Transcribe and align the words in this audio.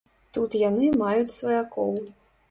Тут 0.35 0.55
яны 0.61 0.87
маюць 1.01 1.33
сваякоў. 1.35 1.93